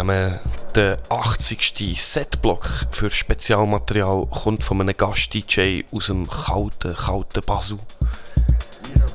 [0.00, 0.40] Zusammen.
[0.74, 1.94] Der 80.
[2.02, 7.76] Setblock für Spezialmaterial kommt von einem Gast-DJ aus dem kalten, kalten Basel.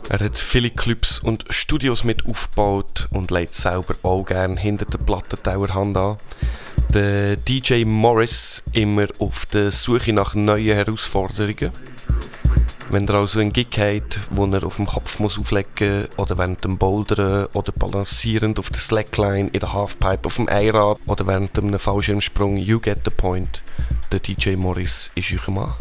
[0.10, 5.00] Er hat viele Clubs und Studios mit aufgebaut und legt selber auch gerne hinter der
[5.00, 6.18] Plattentauerhand an.
[6.94, 11.72] Der DJ Morris immer auf der Suche nach neuen Herausforderungen.
[12.92, 16.38] Wenn ihr also einen Gig habt, wo ihr auf dem Kopf muss auflegen muss, oder
[16.38, 21.26] während dem Bouldern oder balancierend auf der Slackline, in der Halfpipe, auf dem Einrad oder
[21.26, 23.64] während einem Fallschirmsprung, you get the point.
[24.12, 25.74] Der DJ Morris ist euch Mann.